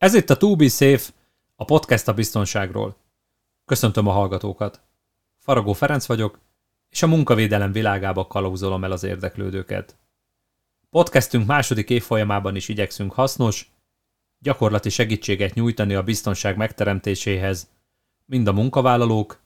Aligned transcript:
Ez 0.00 0.14
itt 0.14 0.30
a 0.30 0.36
To 0.36 0.68
Safe, 0.68 1.12
a 1.56 1.64
podcast 1.64 2.08
a 2.08 2.14
biztonságról. 2.14 2.96
Köszöntöm 3.64 4.06
a 4.06 4.12
hallgatókat. 4.12 4.80
Faragó 5.38 5.72
Ferenc 5.72 6.06
vagyok, 6.06 6.38
és 6.90 7.02
a 7.02 7.06
munkavédelem 7.06 7.72
világába 7.72 8.26
kalauzolom 8.26 8.84
el 8.84 8.92
az 8.92 9.02
érdeklődőket. 9.02 9.96
Podcastünk 10.90 11.46
második 11.46 11.90
évfolyamában 11.90 12.56
is 12.56 12.68
igyekszünk 12.68 13.12
hasznos, 13.12 13.72
gyakorlati 14.38 14.88
segítséget 14.88 15.54
nyújtani 15.54 15.94
a 15.94 16.02
biztonság 16.02 16.56
megteremtéséhez, 16.56 17.70
mind 18.26 18.46
a 18.46 18.52
munkavállalók, 18.52 19.42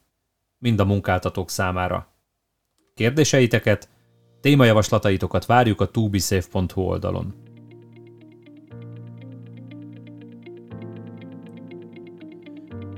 mind 0.59 0.81
a 0.81 0.85
munkáltatók 0.85 1.51
számára. 1.51 2.15
Kérdéseiteket, 2.95 3.89
témajavaslataitokat 4.41 5.47
várjuk 5.47 5.81
a 5.81 5.91
tubisafe.hu 5.91 6.81
oldalon. 6.81 7.44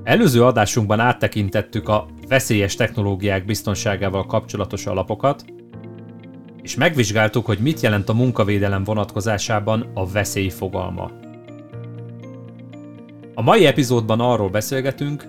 Előző 0.06 0.44
adásunkban 0.44 1.00
áttekintettük 1.00 1.88
a 1.88 2.06
veszélyes 2.28 2.74
technológiák 2.74 3.44
biztonságával 3.44 4.26
kapcsolatos 4.26 4.86
alapokat, 4.86 5.44
és 6.62 6.74
megvizsgáltuk, 6.74 7.46
hogy 7.46 7.58
mit 7.58 7.80
jelent 7.80 8.08
a 8.08 8.14
munkavédelem 8.14 8.84
vonatkozásában 8.84 9.90
a 9.94 10.06
veszély 10.06 10.48
fogalma. 10.48 11.10
A 13.34 13.42
mai 13.42 13.66
epizódban 13.66 14.20
arról 14.20 14.48
beszélgetünk, 14.48 15.24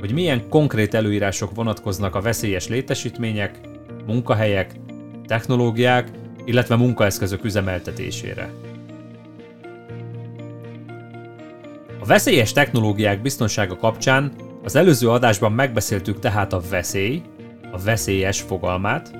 hogy 0.00 0.12
milyen 0.12 0.48
konkrét 0.48 0.94
előírások 0.94 1.54
vonatkoznak 1.54 2.14
a 2.14 2.20
veszélyes 2.20 2.68
létesítmények, 2.68 3.60
munkahelyek, 4.06 4.74
technológiák, 5.26 6.10
illetve 6.44 6.76
munkaeszközök 6.76 7.44
üzemeltetésére. 7.44 8.50
A 12.02 12.04
veszélyes 12.04 12.52
technológiák 12.52 13.22
biztonsága 13.22 13.76
kapcsán 13.76 14.32
az 14.64 14.76
előző 14.76 15.10
adásban 15.10 15.52
megbeszéltük 15.52 16.18
tehát 16.18 16.52
a 16.52 16.60
veszély, 16.70 17.22
a 17.72 17.78
veszélyes 17.78 18.40
fogalmát, 18.40 19.10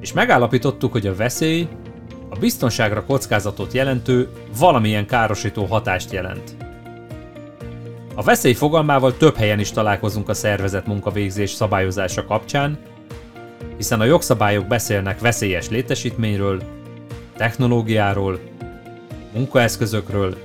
és 0.00 0.12
megállapítottuk, 0.12 0.92
hogy 0.92 1.06
a 1.06 1.14
veszély 1.14 1.68
a 2.28 2.38
biztonságra 2.38 3.04
kockázatot 3.04 3.72
jelentő 3.72 4.28
valamilyen 4.58 5.06
károsító 5.06 5.64
hatást 5.64 6.12
jelent. 6.12 6.56
A 8.14 8.22
veszély 8.22 8.54
fogalmával 8.54 9.16
több 9.16 9.36
helyen 9.36 9.60
is 9.60 9.70
találkozunk 9.70 10.28
a 10.28 10.34
szervezet 10.34 10.86
munkavégzés 10.86 11.50
szabályozása 11.50 12.24
kapcsán, 12.24 12.78
hiszen 13.76 14.00
a 14.00 14.04
jogszabályok 14.04 14.66
beszélnek 14.66 15.20
veszélyes 15.20 15.68
létesítményről, 15.68 16.62
technológiáról, 17.36 18.38
munkaeszközökről 19.32 20.36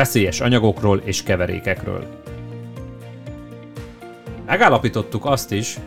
veszélyes 0.00 0.40
anyagokról 0.40 1.00
és 1.04 1.22
keverékekről. 1.22 2.04
Megállapítottuk 4.46 5.24
azt 5.24 5.52
is, 5.52 5.78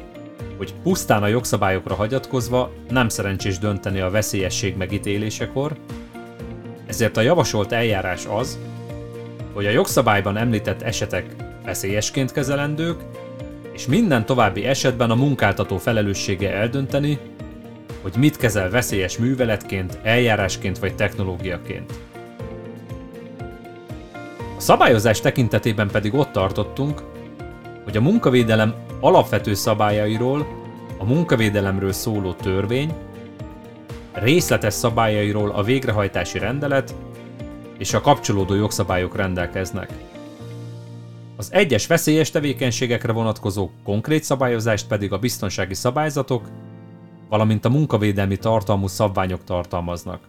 hogy 0.58 0.74
pusztán 0.84 1.24
a 1.24 1.28
jogszabályokra 1.28 1.96
hagyatkozva 1.96 2.72
nem 2.90 3.10
szerencsés 3.10 3.58
dönteni 3.60 4.00
a 4.00 4.10
veszélyesség 4.10 4.78
megítélésekor, 4.78 5.76
ezért 6.86 7.18
a 7.18 7.22
javasolt 7.22 7.72
eljárás 7.72 8.26
az, 8.26 8.60
hogy 9.54 9.66
a 9.66 9.70
jogszabályban 9.70 10.38
említett 10.38 10.82
esetek 10.82 11.26
veszélyesként 11.66 12.32
kezelendők, 12.32 13.02
és 13.72 13.86
minden 13.88 14.26
további 14.26 14.66
esetben 14.66 15.12
a 15.12 15.16
munkáltató 15.16 15.78
felelőssége 15.78 16.54
eldönteni, 16.54 17.20
hogy 18.02 18.14
mit 18.18 18.38
kezel 18.38 18.70
veszélyes 18.70 19.18
műveletként, 19.18 20.00
eljárásként 20.04 20.80
vagy 20.80 20.96
technológiaként 20.96 21.94
szabályozás 24.64 25.20
tekintetében 25.20 25.88
pedig 25.88 26.14
ott 26.14 26.32
tartottunk, 26.32 27.04
hogy 27.84 27.98
a 27.98 28.02
munkavédelem 28.02 28.74
alapvető 29.00 29.54
szabályairól, 29.54 30.48
a 30.98 31.06
munkavédelemről 31.06 31.92
szóló 31.92 32.34
törvény, 32.34 32.94
részletes 34.14 34.74
szabályairól 34.74 35.52
a 35.52 35.64
végrehajtási 35.64 36.40
rendelet 36.40 36.96
és 37.78 37.94
a 37.94 38.02
kapcsolódó 38.02 38.54
jogszabályok 38.54 39.16
rendelkeznek. 39.16 39.90
Az 41.38 41.50
egyes 41.52 41.88
veszélyes 41.88 42.32
tevékenységekre 42.32 43.12
vonatkozó 43.12 43.70
konkrét 43.84 44.24
szabályozást 44.24 44.88
pedig 44.88 45.12
a 45.12 45.20
biztonsági 45.20 45.74
szabályzatok, 45.74 46.48
valamint 47.30 47.66
a 47.66 47.70
munkavédelmi 47.70 48.38
tartalmú 48.38 48.88
szabványok 48.88 49.44
tartalmaznak. 49.44 50.20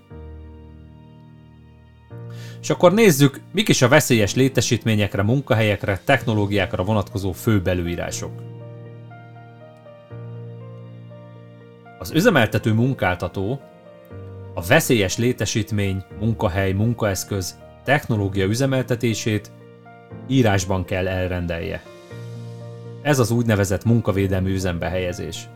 És 2.65 2.71
akkor 2.71 2.93
nézzük, 2.93 3.41
mik 3.53 3.69
is 3.69 3.83
a 3.83 3.89
veszélyes 3.89 4.35
létesítményekre, 4.35 5.23
munkahelyekre, 5.23 6.01
technológiákra 6.05 6.85
vonatkozó 6.85 7.33
fő 7.33 7.63
belőírások. 7.63 8.31
Az 11.99 12.11
üzemeltető 12.11 12.73
munkáltató 12.73 13.61
a 14.55 14.63
veszélyes 14.63 15.17
létesítmény, 15.17 16.05
munkahely, 16.21 16.73
munkaeszköz, 16.73 17.59
technológia 17.85 18.45
üzemeltetését 18.45 19.51
írásban 20.29 20.85
kell 20.85 21.09
elrendelje. 21.09 21.83
Ez 23.03 23.19
az 23.19 23.31
úgynevezett 23.31 23.85
munkavédelmi 23.85 24.51
üzembe 24.51 24.89
helyezés. 24.89 25.49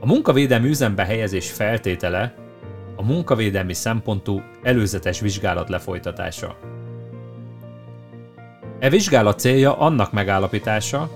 A 0.00 0.06
munkavédelmi 0.06 0.68
üzembe 0.68 1.04
helyezés 1.04 1.50
feltétele, 1.50 2.34
a 2.96 3.02
munkavédelmi 3.02 3.74
szempontú 3.74 4.42
előzetes 4.62 5.20
vizsgálat 5.20 5.68
lefolytatása. 5.68 6.56
E 8.78 8.90
vizsgálat 8.90 9.38
célja 9.38 9.78
annak 9.78 10.12
megállapítása, 10.12 11.10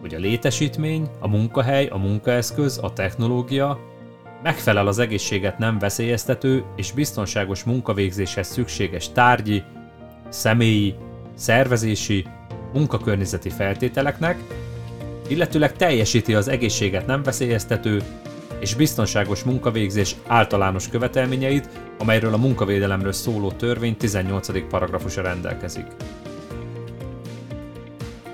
hogy 0.00 0.14
a 0.14 0.18
létesítmény, 0.18 1.08
a 1.18 1.28
munkahely, 1.28 1.86
a 1.86 1.96
munkaeszköz, 1.96 2.78
a 2.82 2.92
technológia 2.92 3.78
megfelel 4.42 4.86
az 4.86 4.98
egészséget 4.98 5.58
nem 5.58 5.78
veszélyeztető 5.78 6.64
és 6.76 6.92
biztonságos 6.92 7.64
munkavégzéshez 7.64 8.46
szükséges 8.46 9.12
tárgyi, 9.12 9.62
személyi, 10.28 10.94
szervezési, 11.34 12.26
munkakörnyezeti 12.72 13.48
feltételeknek, 13.48 14.38
illetőleg 15.28 15.76
teljesíti 15.76 16.34
az 16.34 16.48
egészséget 16.48 17.06
nem 17.06 17.22
veszélyeztető 17.22 18.02
és 18.64 18.74
biztonságos 18.74 19.42
munkavégzés 19.42 20.16
általános 20.26 20.88
követelményeit, 20.88 21.68
amelyről 21.98 22.32
a 22.32 22.36
munkavédelemről 22.36 23.12
szóló 23.12 23.52
törvény 23.52 23.96
18. 23.96 24.68
paragrafusa 24.68 25.22
rendelkezik. 25.22 25.86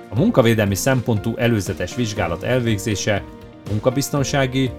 A 0.08 0.14
munkavédelmi 0.14 0.74
szempontú 0.74 1.34
előzetes 1.36 1.94
vizsgálat 1.94 2.42
elvégzése 2.42 3.22
munkabiztonsági 3.70 4.70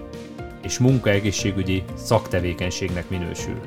és 0.62 0.78
munkaegészségügyi 0.78 1.82
szaktevékenységnek 1.94 3.08
minősül. 3.08 3.60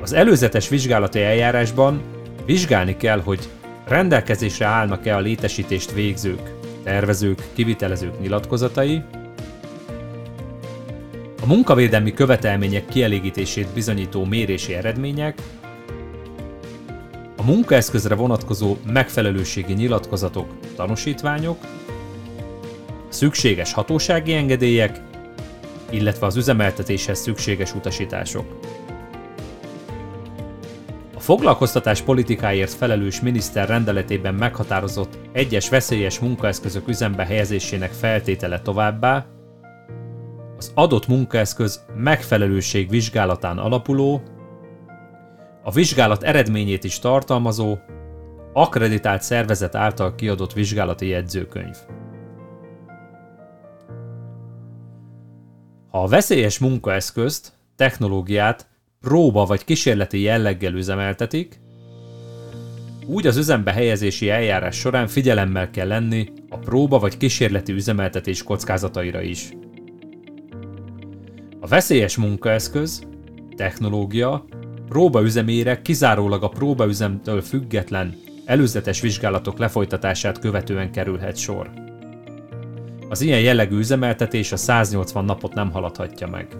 Az 0.00 0.12
előzetes 0.12 0.68
vizsgálati 0.68 1.20
eljárásban 1.20 2.02
vizsgálni 2.46 2.96
kell, 2.96 3.20
hogy 3.20 3.48
rendelkezésre 3.84 4.66
állnak-e 4.66 5.16
a 5.16 5.20
létesítést 5.20 5.92
végzők, 5.92 6.61
tervezők, 6.84 7.42
kivitelezők 7.52 8.20
nyilatkozatai, 8.20 9.02
a 11.42 11.46
munkavédelmi 11.46 12.12
követelmények 12.12 12.86
kielégítését 12.86 13.68
bizonyító 13.74 14.24
mérési 14.24 14.74
eredmények, 14.74 15.42
a 17.36 17.42
munkaeszközre 17.42 18.14
vonatkozó 18.14 18.76
megfelelőségi 18.86 19.72
nyilatkozatok, 19.72 20.46
tanúsítványok, 20.76 21.58
szükséges 23.08 23.72
hatósági 23.72 24.34
engedélyek, 24.34 25.00
illetve 25.90 26.26
az 26.26 26.36
üzemeltetéshez 26.36 27.18
szükséges 27.18 27.74
utasítások 27.74 28.60
foglalkoztatás 31.22 32.00
politikáért 32.00 32.72
felelős 32.72 33.20
miniszter 33.20 33.68
rendeletében 33.68 34.34
meghatározott 34.34 35.18
egyes 35.32 35.68
veszélyes 35.68 36.18
munkaeszközök 36.18 36.88
üzembe 36.88 37.24
helyezésének 37.24 37.90
feltétele 37.90 38.60
továbbá, 38.60 39.26
az 40.56 40.72
adott 40.74 41.06
munkaeszköz 41.06 41.84
megfelelőség 41.96 42.88
vizsgálatán 42.90 43.58
alapuló, 43.58 44.22
a 45.62 45.70
vizsgálat 45.70 46.22
eredményét 46.22 46.84
is 46.84 46.98
tartalmazó, 46.98 47.76
akreditált 48.52 49.22
szervezet 49.22 49.74
által 49.74 50.14
kiadott 50.14 50.52
vizsgálati 50.52 51.06
jegyzőkönyv. 51.06 51.76
Ha 55.90 56.02
a 56.02 56.08
veszélyes 56.08 56.58
munkaeszközt, 56.58 57.52
technológiát 57.76 58.71
próba 59.02 59.44
vagy 59.44 59.64
kísérleti 59.64 60.20
jelleggel 60.20 60.74
üzemeltetik, 60.74 61.60
úgy 63.06 63.26
az 63.26 63.36
üzembe 63.36 63.72
helyezési 63.72 64.28
eljárás 64.28 64.76
során 64.76 65.06
figyelemmel 65.06 65.70
kell 65.70 65.86
lenni 65.86 66.28
a 66.48 66.58
próba 66.58 66.98
vagy 66.98 67.16
kísérleti 67.16 67.72
üzemeltetés 67.72 68.42
kockázataira 68.42 69.22
is. 69.22 69.52
A 71.60 71.66
veszélyes 71.66 72.16
munkaeszköz, 72.16 73.06
technológia 73.56 74.44
próbaüzemére 74.88 75.82
kizárólag 75.82 76.42
a 76.42 76.48
próbaüzemtől 76.48 77.40
független 77.40 78.14
előzetes 78.44 79.00
vizsgálatok 79.00 79.58
lefolytatását 79.58 80.38
követően 80.38 80.92
kerülhet 80.92 81.36
sor. 81.36 81.70
Az 83.08 83.20
ilyen 83.20 83.40
jellegű 83.40 83.78
üzemeltetés 83.78 84.52
a 84.52 84.56
180 84.56 85.24
napot 85.24 85.54
nem 85.54 85.70
haladhatja 85.70 86.26
meg. 86.26 86.56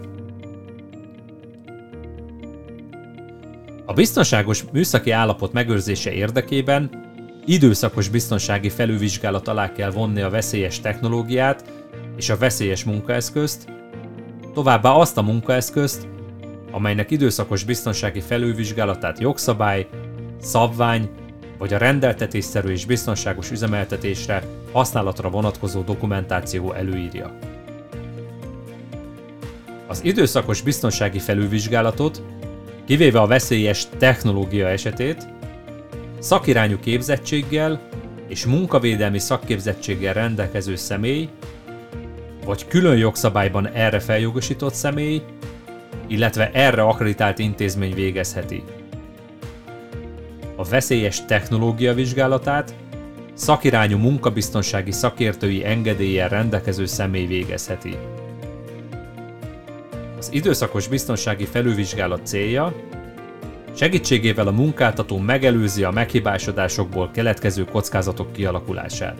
A 3.85 3.93
biztonságos 3.93 4.63
műszaki 4.71 5.11
állapot 5.11 5.53
megőrzése 5.53 6.11
érdekében 6.11 6.89
időszakos 7.45 8.09
biztonsági 8.09 8.69
felülvizsgálat 8.69 9.47
alá 9.47 9.71
kell 9.71 9.91
vonni 9.91 10.21
a 10.21 10.29
veszélyes 10.29 10.79
technológiát 10.79 11.63
és 12.17 12.29
a 12.29 12.37
veszélyes 12.37 12.83
munkaeszközt, 12.83 13.67
továbbá 14.53 14.89
azt 14.91 15.17
a 15.17 15.21
munkaeszközt, 15.21 16.07
amelynek 16.71 17.11
időszakos 17.11 17.63
biztonsági 17.63 18.19
felülvizsgálatát 18.19 19.19
jogszabály, 19.19 19.87
szabvány 20.41 21.09
vagy 21.57 21.73
a 21.73 21.77
rendeltetésszerű 21.77 22.69
és 22.69 22.85
biztonságos 22.85 23.51
üzemeltetésre, 23.51 24.43
használatra 24.71 25.29
vonatkozó 25.29 25.81
dokumentáció 25.81 26.73
előírja. 26.73 27.37
Az 29.87 30.03
időszakos 30.03 30.61
biztonsági 30.61 31.19
felülvizsgálatot, 31.19 32.21
kivéve 32.85 33.19
a 33.21 33.27
veszélyes 33.27 33.87
technológia 33.97 34.67
esetét, 34.67 35.27
szakirányú 36.19 36.79
képzettséggel 36.79 37.81
és 38.27 38.45
munkavédelmi 38.45 39.19
szakképzettséggel 39.19 40.13
rendelkező 40.13 40.75
személy, 40.75 41.29
vagy 42.45 42.67
külön 42.67 42.97
jogszabályban 42.97 43.67
erre 43.67 43.99
feljogosított 43.99 44.73
személy, 44.73 45.21
illetve 46.07 46.51
erre 46.53 46.81
akreditált 46.81 47.39
intézmény 47.39 47.93
végezheti. 47.93 48.63
A 50.55 50.63
veszélyes 50.63 51.25
technológia 51.25 51.93
vizsgálatát 51.93 52.73
szakirányú 53.33 53.97
munkabiztonsági 53.97 54.91
szakértői 54.91 55.65
engedéllyel 55.65 56.29
rendelkező 56.29 56.85
személy 56.85 57.25
végezheti. 57.25 57.97
Az 60.23 60.33
időszakos 60.33 60.87
biztonsági 60.87 61.45
felülvizsgálat 61.45 62.25
célja, 62.25 62.73
segítségével 63.75 64.47
a 64.47 64.51
munkáltató 64.51 65.17
megelőzi 65.17 65.83
a 65.83 65.91
meghibásodásokból 65.91 67.11
keletkező 67.11 67.65
kockázatok 67.65 68.33
kialakulását. 68.33 69.17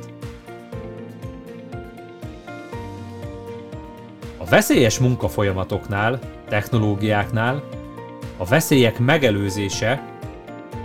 A 4.37 4.45
veszélyes 4.45 4.99
munkafolyamatoknál, 4.99 6.19
technológiáknál 6.49 7.63
a 8.37 8.45
veszélyek 8.45 8.99
megelőzése, 8.99 10.03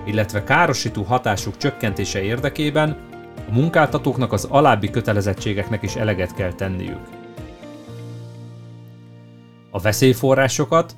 illetve 0.07 0.45
károsító 0.45 1.03
hatásuk 1.03 1.57
csökkentése 1.57 2.23
érdekében 2.23 2.97
a 3.49 3.53
munkáltatóknak 3.53 4.33
az 4.33 4.45
alábbi 4.45 4.91
kötelezettségeknek 4.91 5.83
is 5.83 5.95
eleget 5.97 6.35
kell 6.35 6.53
tenniük. 6.53 7.18
A 9.71 9.81
veszélyforrásokat 9.81 10.97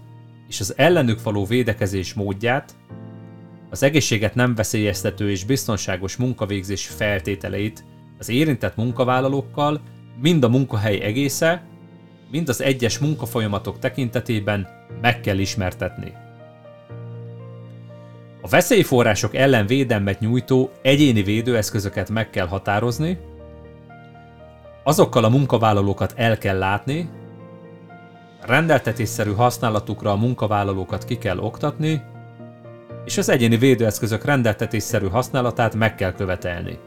és 0.48 0.60
az 0.60 0.74
ellenük 0.76 1.22
való 1.22 1.44
védekezés 1.44 2.14
módját, 2.14 2.74
az 3.70 3.82
egészséget 3.82 4.34
nem 4.34 4.54
veszélyeztető 4.54 5.30
és 5.30 5.44
biztonságos 5.44 6.16
munkavégzés 6.16 6.86
feltételeit 6.86 7.84
az 8.18 8.28
érintett 8.28 8.76
munkavállalókkal 8.76 9.80
mind 10.20 10.44
a 10.44 10.48
munkahely 10.48 11.00
egésze, 11.00 11.62
mind 12.30 12.48
az 12.48 12.62
egyes 12.62 12.98
munkafolyamatok 12.98 13.78
tekintetében 13.78 14.68
meg 15.00 15.20
kell 15.20 15.38
ismertetni. 15.38 16.12
A 18.42 18.48
veszélyforrások 18.48 19.34
ellen 19.34 19.66
védelmet 19.66 20.20
nyújtó 20.20 20.70
egyéni 20.82 21.22
védőeszközöket 21.22 22.10
meg 22.10 22.30
kell 22.30 22.46
határozni, 22.46 23.18
azokkal 24.84 25.24
a 25.24 25.28
munkavállalókat 25.28 26.12
el 26.16 26.38
kell 26.38 26.58
látni, 26.58 27.08
rendeltetésszerű 28.46 29.32
használatukra 29.32 30.10
a 30.10 30.16
munkavállalókat 30.16 31.04
ki 31.04 31.18
kell 31.18 31.38
oktatni, 31.38 32.02
és 33.04 33.18
az 33.18 33.28
egyéni 33.28 33.56
védőeszközök 33.56 34.24
rendeltetésszerű 34.24 35.08
használatát 35.08 35.74
meg 35.74 35.94
kell 35.94 36.12
követelni. 36.12 36.78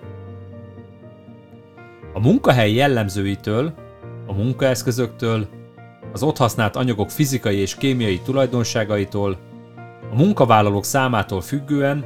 A 2.14 2.20
munkahely 2.20 2.74
jellemzőitől, 2.74 3.74
a 4.28 4.34
munkaeszközöktől, 4.34 5.48
az 6.12 6.24
ott 6.24 6.38
használt 6.38 6.76
anyagok 6.76 7.10
fizikai 7.10 7.58
és 7.58 7.76
kémiai 7.76 8.20
tulajdonságaitól, 8.20 9.38
a 10.12 10.16
munkavállalók 10.16 10.86
számától 10.86 11.42
függően 11.42 12.06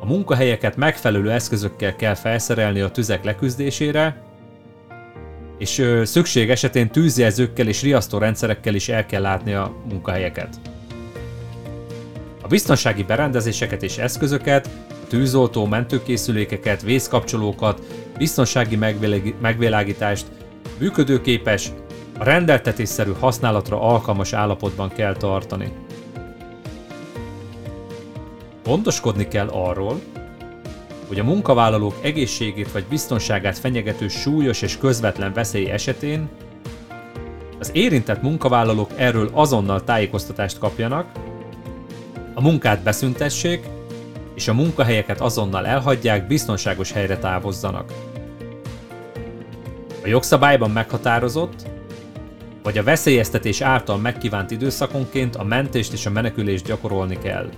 a 0.00 0.06
munkahelyeket 0.06 0.76
megfelelő 0.76 1.30
eszközökkel 1.30 1.96
kell 1.96 2.14
felszerelni 2.14 2.80
a 2.80 2.90
tüzek 2.90 3.24
leküzdésére, 3.24 4.22
és 5.58 5.78
ö, 5.78 6.04
szükség 6.04 6.50
esetén 6.50 6.90
tűzjelzőkkel 6.90 7.68
és 7.68 7.82
riasztórendszerekkel 7.82 8.74
is 8.74 8.88
el 8.88 9.06
kell 9.06 9.22
látni 9.22 9.52
a 9.52 9.72
munkahelyeket. 9.88 10.60
A 12.42 12.46
biztonsági 12.48 13.02
berendezéseket 13.02 13.82
és 13.82 13.98
eszközöket, 13.98 14.68
tűzoltó, 15.08 15.66
mentőkészülékeket, 15.66 16.82
vészkapcsolókat, 16.82 17.82
biztonsági 18.18 18.76
megvilágítást, 19.40 20.26
működőképes, 20.78 21.70
a 22.18 22.24
rendeltetésszerű 22.24 23.12
használatra 23.20 23.80
alkalmas 23.80 24.32
állapotban 24.32 24.88
kell 24.88 25.16
tartani. 25.16 25.72
Gondoskodni 28.64 29.28
kell 29.28 29.48
arról, 29.48 30.00
hogy 31.08 31.18
a 31.18 31.24
munkavállalók 31.24 31.94
egészségét 32.02 32.72
vagy 32.72 32.84
biztonságát 32.84 33.58
fenyegető 33.58 34.08
súlyos 34.08 34.62
és 34.62 34.78
közvetlen 34.78 35.32
veszély 35.32 35.70
esetén 35.70 36.28
az 37.58 37.70
érintett 37.72 38.22
munkavállalók 38.22 38.90
erről 38.96 39.30
azonnal 39.32 39.84
tájékoztatást 39.84 40.58
kapjanak, 40.58 41.06
a 42.34 42.40
munkát 42.40 42.82
beszüntessék, 42.82 43.66
és 44.34 44.48
a 44.48 44.54
munkahelyeket 44.54 45.20
azonnal 45.20 45.66
elhagyják, 45.66 46.26
biztonságos 46.26 46.92
helyre 46.92 47.18
távozzanak. 47.18 47.92
A 50.04 50.08
jogszabályban 50.08 50.70
meghatározott, 50.70 51.66
vagy 52.62 52.78
a 52.78 52.82
veszélyeztetés 52.82 53.60
által 53.60 53.96
megkívánt 53.96 54.50
időszakonként 54.50 55.36
a 55.36 55.44
mentést 55.44 55.92
és 55.92 56.06
a 56.06 56.10
menekülést 56.10 56.64
gyakorolni 56.64 57.18
kell. 57.18 57.48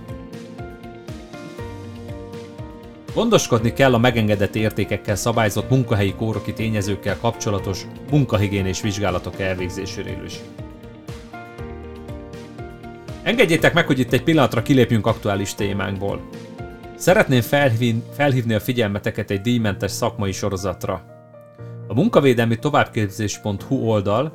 Gondoskodni 3.13 3.73
kell 3.73 3.93
a 3.93 3.97
megengedett 3.97 4.55
értékekkel 4.55 5.15
szabályzott 5.15 5.69
munkahelyi 5.69 6.13
kóroki 6.13 6.53
tényezőkkel 6.53 7.17
kapcsolatos 7.17 7.85
munkahigiénés 8.11 8.81
vizsgálatok 8.81 9.39
elvégzéséről 9.39 10.25
is. 10.25 10.33
Engedjétek 13.23 13.73
meg, 13.73 13.85
hogy 13.85 13.99
itt 13.99 14.13
egy 14.13 14.23
pillanatra 14.23 14.61
kilépjünk 14.61 15.07
aktuális 15.07 15.55
témánkból. 15.55 16.29
Szeretném 16.95 17.41
felhívni, 18.15 18.53
a 18.53 18.59
figyelmeteket 18.59 19.31
egy 19.31 19.41
díjmentes 19.41 19.91
szakmai 19.91 20.31
sorozatra. 20.31 21.05
A 21.87 21.93
munkavédelmi 21.93 22.59
továbbképzés.hu 22.59 23.75
oldal 23.75 24.33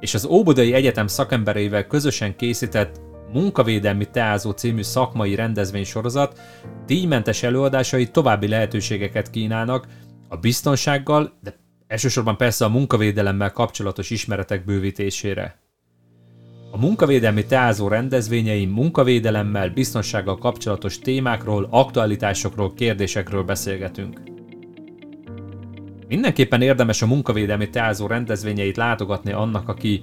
és 0.00 0.14
az 0.14 0.24
Óbudai 0.24 0.72
Egyetem 0.72 1.06
szakembereivel 1.06 1.86
közösen 1.86 2.36
készített 2.36 3.00
Munkavédelmi 3.34 4.10
Teázó 4.10 4.50
című 4.50 4.82
szakmai 4.82 5.34
rendezvénysorozat 5.34 6.40
díjmentes 6.86 7.42
előadásai 7.42 8.10
további 8.10 8.48
lehetőségeket 8.48 9.30
kínálnak 9.30 9.86
a 10.28 10.36
biztonsággal, 10.36 11.32
de 11.42 11.54
elsősorban 11.86 12.36
persze 12.36 12.64
a 12.64 12.68
munkavédelemmel 12.68 13.52
kapcsolatos 13.52 14.10
ismeretek 14.10 14.64
bővítésére. 14.64 15.58
A 16.70 16.78
munkavédelmi 16.78 17.44
teázó 17.46 17.88
rendezvényein 17.88 18.68
munkavédelemmel, 18.68 19.70
biztonsággal 19.70 20.38
kapcsolatos 20.38 20.98
témákról, 20.98 21.68
aktualitásokról, 21.70 22.74
kérdésekről 22.74 23.42
beszélgetünk. 23.42 24.20
Mindenképpen 26.08 26.62
érdemes 26.62 27.02
a 27.02 27.06
munkavédelmi 27.06 27.70
teázó 27.70 28.06
rendezvényeit 28.06 28.76
látogatni 28.76 29.32
annak, 29.32 29.68
aki 29.68 30.02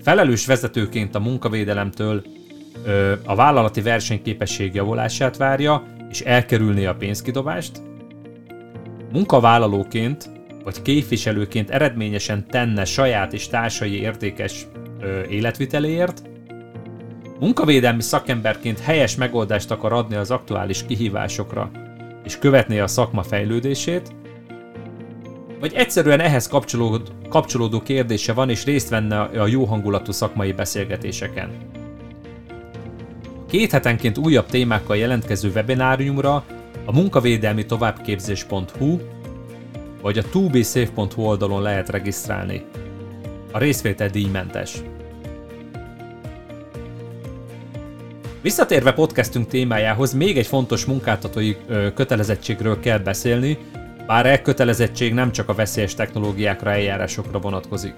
felelős 0.00 0.46
vezetőként 0.46 1.14
a 1.14 1.20
munkavédelemtől 1.20 2.40
a 3.24 3.34
vállalati 3.34 3.80
versenyképesség 3.80 4.74
javulását 4.74 5.36
várja, 5.36 5.84
és 6.10 6.20
elkerülni 6.20 6.86
a 6.86 6.94
pénzkidobást, 6.94 7.82
munkavállalóként 9.12 10.30
vagy 10.64 10.82
képviselőként 10.82 11.70
eredményesen 11.70 12.46
tenne 12.48 12.84
saját 12.84 13.32
és 13.32 13.48
társai 13.48 14.00
értékes 14.00 14.66
ö, 15.00 15.22
életviteléért, 15.22 16.22
munkavédelmi 17.40 18.02
szakemberként 18.02 18.80
helyes 18.80 19.16
megoldást 19.16 19.70
akar 19.70 19.92
adni 19.92 20.14
az 20.16 20.30
aktuális 20.30 20.86
kihívásokra, 20.86 21.70
és 22.24 22.38
követni 22.38 22.78
a 22.78 22.86
szakma 22.86 23.22
fejlődését, 23.22 24.12
vagy 25.60 25.72
egyszerűen 25.74 26.20
ehhez 26.20 26.48
kapcsolódó, 26.48 27.04
kapcsolódó 27.28 27.80
kérdése 27.80 28.32
van, 28.32 28.50
és 28.50 28.64
részt 28.64 28.88
venne 28.88 29.20
a 29.20 29.46
jó 29.46 29.64
hangulatú 29.64 30.12
szakmai 30.12 30.52
beszélgetéseken. 30.52 31.50
Két 33.52 33.70
hetenként 33.70 34.18
újabb 34.18 34.46
témákkal 34.46 34.96
jelentkező 34.96 35.50
webináriumra 35.54 36.44
a 36.84 36.92
munkavédelmi 36.92 37.66
továbbképzés.hu 37.66 38.98
vagy 40.02 40.18
a 40.18 40.22
2bsafe.hu 40.22 41.22
oldalon 41.22 41.62
lehet 41.62 41.88
regisztrálni. 41.88 42.64
A 43.50 43.58
részvétel 43.58 44.08
díjmentes. 44.08 44.82
Visszatérve 48.40 48.92
podcastünk 48.92 49.48
témájához, 49.48 50.12
még 50.12 50.38
egy 50.38 50.46
fontos 50.46 50.84
munkáltatói 50.84 51.56
kötelezettségről 51.94 52.80
kell 52.80 52.98
beszélni, 52.98 53.58
bár 54.06 54.26
e 54.26 54.42
kötelezettség 54.42 55.14
nem 55.14 55.32
csak 55.32 55.48
a 55.48 55.54
veszélyes 55.54 55.94
technológiákra, 55.94 56.70
eljárásokra 56.70 57.38
vonatkozik. 57.38 57.94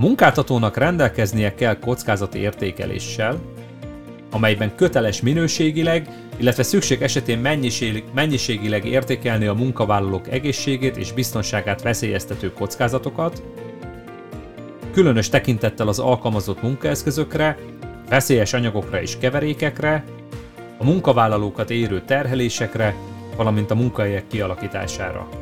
Munkáltatónak 0.00 0.76
rendelkeznie 0.76 1.54
kell 1.54 1.78
kockázati 1.78 2.38
értékeléssel, 2.38 3.40
amelyben 4.30 4.74
köteles 4.74 5.20
minőségileg, 5.20 6.08
illetve 6.36 6.62
szükség 6.62 7.02
esetén 7.02 7.38
mennyiség, 7.38 8.04
mennyiségileg 8.14 8.84
értékelni 8.84 9.46
a 9.46 9.54
munkavállalók 9.54 10.28
egészségét 10.28 10.96
és 10.96 11.12
biztonságát 11.12 11.82
veszélyeztető 11.82 12.52
kockázatokat, 12.52 13.42
különös 14.92 15.28
tekintettel 15.28 15.88
az 15.88 15.98
alkalmazott 15.98 16.62
munkaeszközökre, 16.62 17.58
veszélyes 18.08 18.52
anyagokra 18.52 19.02
és 19.02 19.18
keverékekre, 19.18 20.04
a 20.78 20.84
munkavállalókat 20.84 21.70
érő 21.70 22.02
terhelésekre, 22.06 22.94
valamint 23.36 23.70
a 23.70 23.74
munkahelyek 23.74 24.26
kialakítására. 24.26 25.39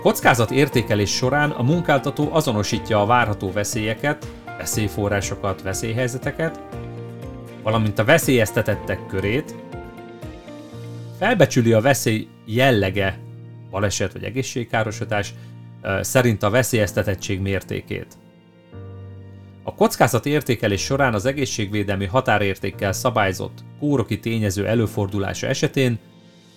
Kockázat 0.00 0.50
értékelés 0.50 1.10
során 1.10 1.50
a 1.50 1.62
munkáltató 1.62 2.28
azonosítja 2.32 3.00
a 3.00 3.06
várható 3.06 3.52
veszélyeket, 3.52 4.26
veszélyforrásokat, 4.58 5.62
veszélyhelyzeteket, 5.62 6.60
valamint 7.62 7.98
a 7.98 8.04
veszélyeztetettek 8.04 9.06
körét, 9.06 9.54
felbecsüli 11.18 11.72
a 11.72 11.80
veszély 11.80 12.28
jellege, 12.46 13.18
baleset 13.70 14.12
vagy 14.12 14.24
egészségkárosodás 14.24 15.34
szerint 16.00 16.42
a 16.42 16.50
veszélyeztetettség 16.50 17.40
mértékét. 17.40 18.18
A 19.62 19.74
kockázat 19.74 20.26
értékelés 20.26 20.80
során 20.80 21.14
az 21.14 21.24
egészségvédelmi 21.24 22.06
határértékkel 22.06 22.92
szabályzott 22.92 23.58
kóroki 23.78 24.20
tényező 24.20 24.66
előfordulása 24.66 25.46
esetén 25.46 25.98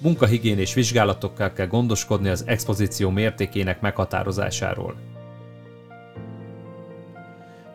munkahigiénés 0.04 0.74
vizsgálatokkal 0.74 1.54
kell 1.54 1.68
gondoskodni 1.68 2.30
az 2.30 2.44
expozíció 2.48 3.10
mértékének 3.10 3.82
meghatározásáról. 3.82 4.96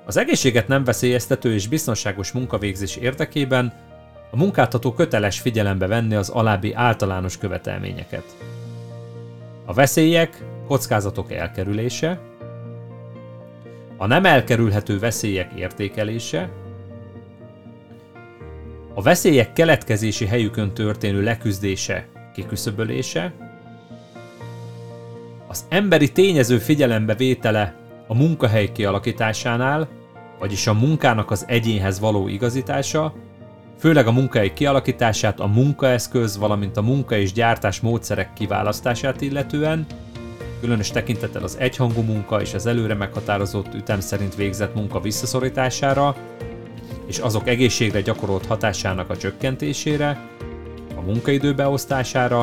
Az 0.04 0.16
egészséget 0.16 0.68
nem 0.68 0.84
veszélyeztető 0.84 1.54
és 1.54 1.68
biztonságos 1.68 2.32
munkavégzés 2.32 2.96
érdekében 2.96 3.72
a 4.30 4.36
munkáltató 4.36 4.92
köteles 4.92 5.40
figyelembe 5.40 5.86
venni 5.86 6.14
az 6.14 6.28
alábbi 6.28 6.72
általános 6.72 7.38
követelményeket. 7.38 8.36
A 9.64 9.72
veszélyek, 9.72 10.44
kockázatok 10.66 11.32
elkerülése, 11.32 12.20
a 13.96 14.06
nem 14.06 14.24
elkerülhető 14.24 14.98
veszélyek 14.98 15.52
értékelése, 15.52 16.50
a 18.94 19.02
veszélyek 19.02 19.52
keletkezési 19.52 20.26
helyükön 20.26 20.74
történő 20.74 21.22
leküzdése, 21.22 22.06
kiküszöbölése, 22.38 23.32
az 25.48 25.64
emberi 25.68 26.12
tényező 26.12 26.58
figyelembe 26.58 27.14
vétele 27.14 27.74
a 28.06 28.14
munkahely 28.14 28.72
kialakításánál, 28.72 29.88
vagyis 30.38 30.66
a 30.66 30.72
munkának 30.72 31.30
az 31.30 31.44
egyénhez 31.48 32.00
való 32.00 32.28
igazítása, 32.28 33.14
főleg 33.78 34.06
a 34.06 34.12
munkahely 34.12 34.52
kialakítását 34.52 35.40
a 35.40 35.46
munkaeszköz, 35.46 36.38
valamint 36.38 36.76
a 36.76 36.82
munka 36.82 37.16
és 37.16 37.32
gyártás 37.32 37.80
módszerek 37.80 38.32
kiválasztását 38.32 39.20
illetően, 39.20 39.86
különös 40.60 40.90
tekintettel 40.90 41.42
az 41.42 41.56
egyhangú 41.58 42.00
munka 42.00 42.40
és 42.40 42.54
az 42.54 42.66
előre 42.66 42.94
meghatározott 42.94 43.74
ütem 43.74 44.00
szerint 44.00 44.34
végzett 44.34 44.74
munka 44.74 45.00
visszaszorítására, 45.00 46.16
és 47.06 47.18
azok 47.18 47.48
egészségre 47.48 48.00
gyakorolt 48.00 48.46
hatásának 48.46 49.10
a 49.10 49.16
csökkentésére, 49.16 50.20
munkaidő 51.08 51.54
beosztására, 51.54 52.40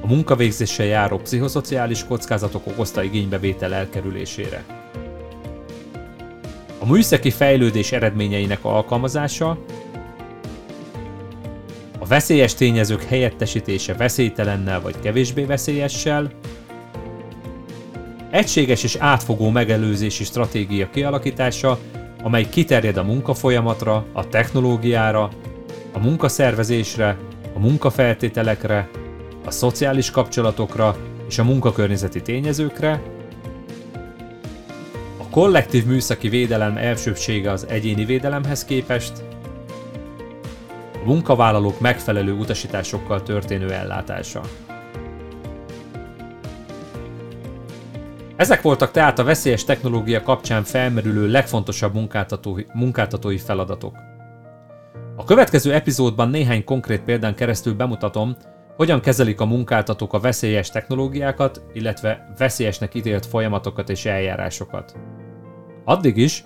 a 0.00 0.06
munkavégzéssel 0.06 0.86
járó 0.86 1.18
pszichoszociális 1.18 2.04
kockázatok 2.04 2.66
okozta 2.66 3.02
igénybevétel 3.02 3.74
elkerülésére. 3.74 4.64
A 6.78 6.86
műszaki 6.86 7.30
fejlődés 7.30 7.92
eredményeinek 7.92 8.64
alkalmazása, 8.64 9.58
a 11.98 12.06
veszélyes 12.06 12.54
tényezők 12.54 13.02
helyettesítése 13.02 13.94
veszélytelennel 13.94 14.80
vagy 14.80 15.00
kevésbé 15.00 15.44
veszélyessel, 15.44 16.30
egységes 18.30 18.82
és 18.82 18.96
átfogó 18.98 19.50
megelőzési 19.50 20.24
stratégia 20.24 20.90
kialakítása, 20.90 21.78
amely 22.22 22.48
kiterjed 22.48 22.96
a 22.96 23.02
munkafolyamatra, 23.02 24.06
a 24.12 24.28
technológiára, 24.28 25.30
a 25.92 25.98
munkaszervezésre, 25.98 27.18
a 27.54 27.58
munkafeltételekre, 27.58 28.88
a 29.44 29.50
szociális 29.50 30.10
kapcsolatokra 30.10 30.96
és 31.28 31.38
a 31.38 31.44
munkakörnyezeti 31.44 32.22
tényezőkre, 32.22 33.02
a 35.18 35.28
kollektív 35.30 35.86
műszaki 35.86 36.28
védelem 36.28 36.76
elsőbsége 36.76 37.50
az 37.50 37.66
egyéni 37.68 38.04
védelemhez 38.04 38.64
képest, 38.64 39.12
a 40.94 41.04
munkavállalók 41.04 41.80
megfelelő 41.80 42.32
utasításokkal 42.32 43.22
történő 43.22 43.72
ellátása. 43.72 44.40
Ezek 48.36 48.62
voltak 48.62 48.90
tehát 48.90 49.18
a 49.18 49.24
veszélyes 49.24 49.64
technológia 49.64 50.22
kapcsán 50.22 50.64
felmerülő 50.64 51.28
legfontosabb 51.28 51.94
munkáltatói, 51.94 52.64
munkáltatói 52.72 53.38
feladatok. 53.38 54.11
A 55.16 55.24
következő 55.24 55.72
epizódban 55.72 56.28
néhány 56.28 56.64
konkrét 56.64 57.00
példán 57.02 57.34
keresztül 57.34 57.74
bemutatom, 57.74 58.36
hogyan 58.76 59.00
kezelik 59.00 59.40
a 59.40 59.44
munkáltatók 59.44 60.12
a 60.12 60.20
veszélyes 60.20 60.70
technológiákat, 60.70 61.62
illetve 61.72 62.32
veszélyesnek 62.38 62.94
ítélt 62.94 63.26
folyamatokat 63.26 63.88
és 63.88 64.04
eljárásokat. 64.04 64.96
Addig 65.84 66.16
is, 66.16 66.44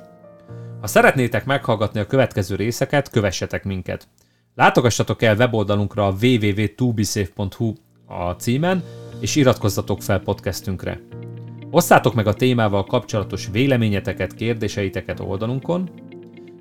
ha 0.80 0.86
szeretnétek 0.86 1.44
meghallgatni 1.44 2.00
a 2.00 2.06
következő 2.06 2.54
részeket, 2.54 3.10
kövessetek 3.10 3.64
minket. 3.64 4.08
Látogassatok 4.54 5.22
el 5.22 5.36
weboldalunkra 5.36 6.06
a 6.06 6.14
www.tubisafe.hu 6.22 7.72
a 8.06 8.30
címen, 8.30 8.82
és 9.20 9.36
iratkozzatok 9.36 10.02
fel 10.02 10.20
podcastünkre. 10.20 11.00
Osszátok 11.70 12.14
meg 12.14 12.26
a 12.26 12.34
témával 12.34 12.84
kapcsolatos 12.84 13.48
véleményeteket, 13.52 14.34
kérdéseiteket 14.34 15.20
oldalunkon, 15.20 15.90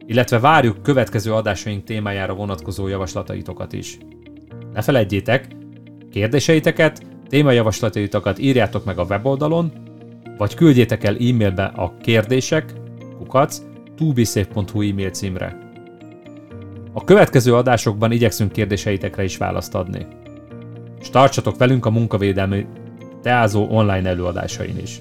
illetve 0.07 0.39
várjuk 0.39 0.81
következő 0.81 1.33
adásaink 1.33 1.83
témájára 1.83 2.33
vonatkozó 2.33 2.87
javaslataitokat 2.87 3.73
is. 3.73 3.97
Ne 4.73 4.81
felejtjétek, 4.81 5.47
kérdéseiteket, 6.11 7.01
témajavaslataitokat 7.29 8.39
írjátok 8.39 8.85
meg 8.85 8.97
a 8.97 9.03
weboldalon, 9.03 9.71
vagy 10.37 10.53
küldjétek 10.53 11.03
el 11.03 11.15
e-mailbe 11.15 11.63
a 11.63 11.97
kérdések, 12.01 12.73
kukac, 13.17 13.61
tubisafe.hu 13.95 14.81
e-mail 14.81 15.09
címre. 15.09 15.57
A 16.93 17.03
következő 17.03 17.55
adásokban 17.55 18.11
igyekszünk 18.11 18.51
kérdéseitekre 18.51 19.23
is 19.23 19.37
választ 19.37 19.75
adni. 19.75 20.07
És 20.99 21.09
tartsatok 21.09 21.57
velünk 21.57 21.85
a 21.85 21.89
munkavédelmi 21.89 22.65
Teázó 23.21 23.67
online 23.69 24.09
előadásain 24.09 24.77
is. 24.77 24.97